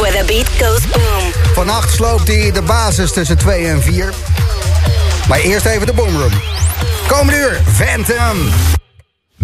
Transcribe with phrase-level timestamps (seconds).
[0.00, 1.32] where the beat goes boom.
[1.54, 4.12] Vannacht sloopt hij de basis tussen 2 en 4.
[5.28, 6.32] Maar eerst even de Boomroom.
[7.06, 8.50] Komende uur, Phantom.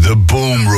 [0.03, 0.69] The Boom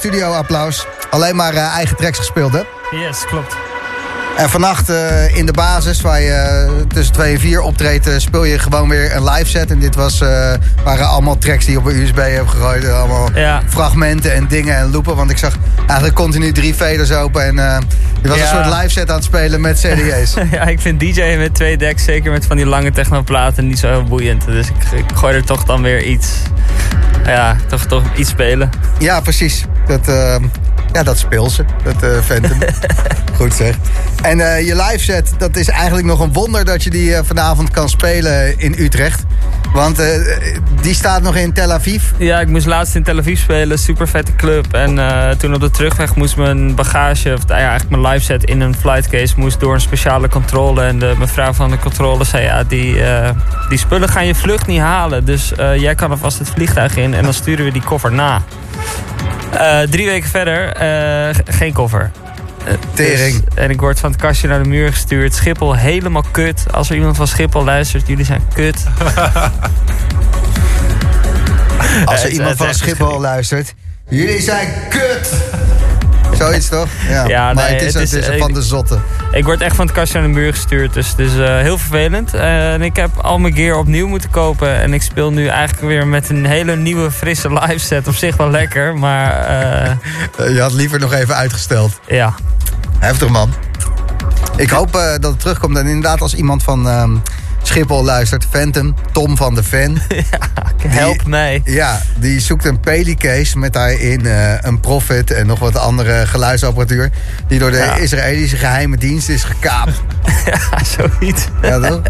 [0.00, 0.86] studio applaus.
[1.10, 2.60] Alleen maar eh, eigen tracks gespeeld, hè?
[2.98, 3.56] Yes, klopt.
[4.36, 8.44] En vannacht eh, in de basis, waar je eh, tussen 2 en 4 optreedt, speel
[8.44, 9.70] je gewoon weer een live set.
[9.70, 10.18] En dit was,
[10.84, 12.88] waren allemaal tracks die je op een USB hebt gegooid.
[12.88, 13.62] Allemaal Ja.
[13.68, 15.16] fragmenten en dingen en loopen.
[15.16, 15.54] Want ik zag
[15.86, 17.42] eigenlijk continu drie faders open.
[17.44, 17.54] En
[18.22, 18.42] je was Ja.
[18.42, 20.34] een soort live set aan het spelen met CD's.
[20.52, 23.88] Ja, ik vind DJ met twee decks, zeker met van die lange technoplaten, niet zo
[23.88, 24.44] heel boeiend.
[24.46, 26.28] Dus ik, ik gooi er toch dan weer iets,
[27.24, 28.70] ja, toch, toch iets spelen.
[28.98, 29.64] ja, precies.
[29.86, 30.36] Dat, eh,
[30.92, 31.64] ja, dat speelt ze.
[31.82, 32.58] Dat eh Phantom.
[33.36, 33.74] Goed zeg.
[34.22, 37.24] En eh, je live set, dat is eigenlijk nog een wonder dat je die eh,
[37.24, 39.24] vanavond kan spelen in Utrecht.
[39.72, 40.38] Want eh,
[40.80, 42.02] die staat nog in Tel Aviv.
[42.16, 44.72] Ja, ik moest laatst in Tel Aviv spelen, super vette club.
[44.72, 48.24] En eh, toen op de terugweg moest mijn bagage, of nou ja, eigenlijk mijn live
[48.24, 50.82] set in een flightcase, moest door een speciale controle.
[50.82, 53.30] En de mevrouw van de controle zei, ja, die, eh,
[53.68, 55.24] die spullen gaan je vlucht niet halen.
[55.24, 58.42] Dus eh, jij kan alvast het vliegtuig in en dan sturen we die koffer na.
[59.52, 62.10] Eh, drie weken verder, eh, geen koffer.
[62.64, 63.44] Eh, Tering.
[63.44, 65.34] dus- en ik word van het kastje naar de muur gestuurd.
[65.34, 66.64] Schiphol helemaal kut.
[66.72, 68.76] Als er iemand van Schiphol luistert, jullie zijn kut.
[72.04, 73.74] Als er iemand van Schiphol luistert.
[74.08, 75.30] Jullie zijn kut!
[76.46, 76.88] Zoiets toch?
[77.08, 78.98] Ja, Ja, maar nee, het is, het het is- van de zotte.
[79.32, 80.94] Ik word echt van het kastje naar de muur gestuurd.
[80.94, 82.34] Dus het is eh, heel vervelend.
[82.34, 84.74] En ik heb al mijn gear opnieuw moeten kopen.
[84.80, 88.08] En ik speel nu eigenlijk weer met een hele nieuwe, frisse live set.
[88.08, 92.00] Op zich wel lekker, maar eh, Eh, Je had liever nog even uitgesteld.
[92.06, 92.34] ja.
[92.98, 93.52] Heftig man.
[94.56, 95.76] Ik hoop eh, dat het terugkomt.
[95.76, 97.10] En inderdaad, als iemand van ehm,
[97.62, 99.98] Schiphol luistert, Phantom, Tom van de Fan.
[100.88, 101.60] Help mij.
[101.64, 107.10] Ja, die zoekt een Pelicase met daarin eh, een Profit en nog wat andere geluidsapparatuur.
[107.48, 107.96] Die door de Ja.
[107.96, 110.02] Israëlische geheime dienst is gekaapt.
[110.46, 111.44] Ja, zoiets.
[111.62, 112.00] Ja, toch?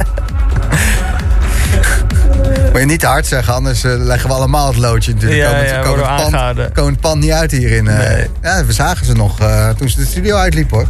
[2.70, 5.40] Moet je niet te hard zeggen, anders eh, leggen we allemaal het loodje natuurlijk.
[5.40, 6.72] Ja, Komen het- ja, komen het pand- aangehouden.
[6.72, 7.88] komen het pand niet uit hierin.
[7.88, 7.98] eh.
[8.08, 8.26] Nee.
[8.42, 10.86] Ja, we zagen ze nog eh, toen ze de studio uitliep hoor.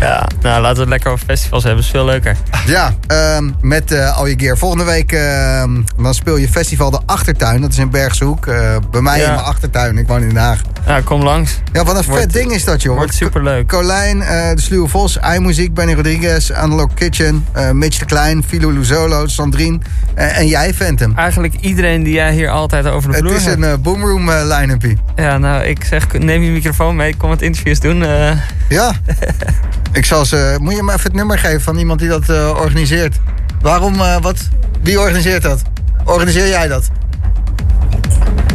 [0.00, 1.82] Ja, nou laten we het lekker over festivals hebben.
[1.84, 2.36] is veel leuker.
[2.66, 4.56] Ja, ehm, met al je gear.
[4.58, 5.70] Volgende week ehm,
[6.02, 7.60] dan speel je festival De Achtertuin.
[7.60, 8.44] Dat is in Bergshoek.
[8.90, 9.26] bij mij Ja.
[9.28, 9.98] in mijn achtertuin.
[9.98, 10.60] Ik woon in Den Haag.
[10.86, 11.58] Nou, kom langs.
[11.72, 12.96] Ja, wat een vet ding is dat, joh.
[12.96, 13.68] Wordt superleuk.
[13.68, 19.78] Colijn, De Sluwe Vos, iMuziek, Benny Rodriguez, Analog Kitchen, Mitch de Klein, Philo Luzolo, Sandrine
[20.14, 21.16] en jij, Phantom.
[21.16, 23.56] Eigenlijk iedereen die jij hier altijd over de Het vloer is hebt.
[23.56, 24.98] een eh, boomroom eh, line-upie.
[25.16, 27.16] Ja, nou, ik zeg, neem je microfoon mee.
[27.16, 28.02] Kom wat interviews doen.
[28.04, 28.30] eh.
[28.68, 28.92] Ja.
[29.92, 30.56] Ik zal ze...
[30.60, 33.20] Moet je me even het nummer geven van iemand die dat eh, organiseert?
[33.60, 34.48] Waarom, eh, wat?
[34.82, 35.62] Wie organiseert dat?
[36.04, 36.88] Organiseer jij dat?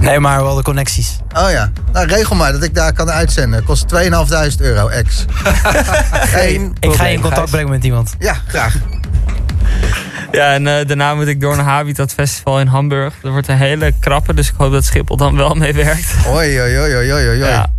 [0.01, 1.17] Nee, maar wel de connecties.
[1.36, 1.71] Oh ja.
[1.93, 3.63] Nou, regel maar dat ik daar kan uitzenden.
[3.63, 5.26] Kost 2.500 euro ex.
[6.36, 8.15] Geen Ik ga je in contact brengen met iemand.
[8.19, 8.76] Ja, graag.
[10.32, 13.13] Ja, en eh, daarna moet ik door een Habitat Festival in Hamburg.
[13.21, 16.15] Dat wordt een hele krappe, dus ik hoop dat Schiphol dan wel meewerkt.
[16.28, 17.38] Oei, oei, oei, oei, oei, oei.
[17.38, 17.71] Ja.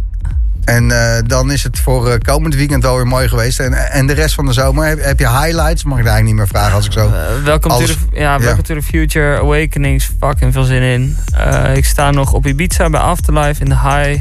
[0.65, 3.61] En eh, dan is het voor eh, komend weekend wel weer mooi geweest.
[3.61, 5.85] En, en de rest van de zomer, heb, heb je highlights?
[5.85, 7.13] Mag ik daar eigenlijk niet meer vragen als ik zo...
[7.45, 8.39] Welkom, Alles- to the, ja, ja.
[8.39, 11.17] welcome to the Future, Awakenings, fucking veel zin in.
[11.75, 14.21] Ik sta nog op Ibiza bij Afterlife in de High.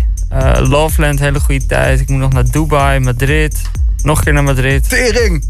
[0.69, 1.99] Loveland, hele goede tijd.
[1.99, 3.61] Ik moet nog naar Dubai, Madrid.
[4.05, 4.89] Nog een keer naar Madrid.
[4.89, 5.43] Tering!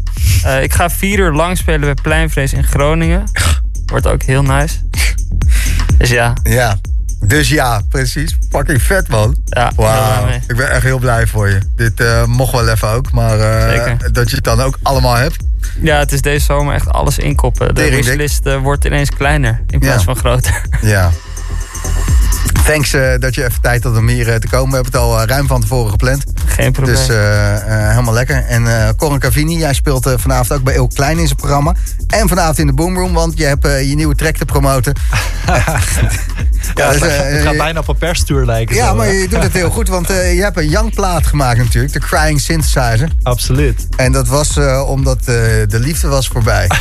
[0.44, 3.24] Eh, ik ga vier uur lang spelen bij Pleinvrees in Groningen.
[3.86, 4.76] Wordt ook heel nice.
[5.98, 6.76] Dus ja, Ja.
[7.20, 8.36] Dus ja, precies.
[8.50, 9.36] Fucking vet, man.
[9.44, 10.28] ja Wauw.
[10.48, 11.58] Ik ben echt heel blij voor je.
[11.76, 15.36] Dit eh, mocht wel even ook, maar eh, dat je het dan ook allemaal hebt.
[15.80, 17.74] Ja, het is deze zomer echt alles inkoppen.
[17.74, 20.04] De wishlist wordt ineens kleiner in plaats Ja.
[20.04, 20.62] van groter.
[20.80, 21.10] Ja.
[22.66, 24.68] Thanks eh, dat je even tijd had om hier eh, te komen.
[24.68, 26.24] We hebben het al eh, ruim van tevoren gepland.
[26.46, 26.94] Geen probleem.
[26.94, 27.06] Dus
[27.66, 28.44] helemaal lekker.
[28.44, 31.74] En Corin Cavini, jij speelt vanavond ook bij Heel Klein in zijn programma.
[32.06, 34.94] En vanavond in de Boomroom, want je hebt je nieuwe track te promoten.
[36.74, 38.76] Ja, dus, het, gaat bijna op een perstour lijken.
[38.76, 41.58] Ja, zo, maar je doet het heel goed, want je hebt een young plaat gemaakt
[41.58, 41.92] natuurlijk.
[41.92, 43.08] De Crying Synthesizer.
[43.22, 43.86] Absoluut.
[43.96, 46.70] En dat was omdat de liefde was voorbij.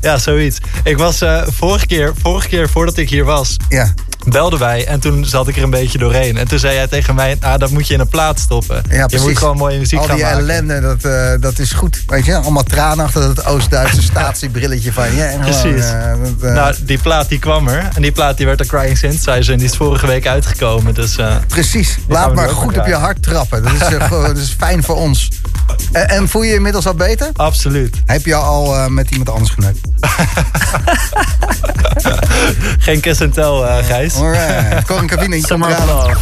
[0.00, 0.58] Ja, zoiets.
[0.84, 3.94] Ik was vorige, keer, vorige keer voordat ik hier was, Ja,
[4.30, 6.36] belden wij en toen zat ik er een beetje doorheen.
[6.36, 8.82] En toen zei jij tegen mij, ah, dat moet je in een plaat stoppen.
[8.90, 10.38] ja je moet gewoon mooie muziek Al gaan die maken.
[10.38, 12.02] ellende, dat, eh, dat is goed.
[12.06, 15.36] Weet je, allemaal tranen achter dat Oost-Duitse statiebrilletje van je.
[15.40, 15.84] Precies.
[15.84, 17.88] eh, dat, eh, Nou, die plaat die kwam er.
[17.94, 20.94] En die plaat die werd de Crying Synthesizer en die is vorige week uitgekomen.
[20.94, 21.16] Dus
[21.46, 21.98] Precies.
[22.08, 23.62] Laat maar goed op je hart trappen.
[23.62, 25.28] Dat is, dat is fijn voor ons.
[25.92, 27.30] En, en voel je je inmiddels al beter?
[27.36, 28.02] absoluut.
[28.06, 29.80] Heb je al eh, met iemand anders geneukt?
[32.78, 34.14] Geen kiss and tell, eh, Gijs.
[34.14, 34.84] Alright.
[34.86, 36.16] Corin Cabine, je komt eraan.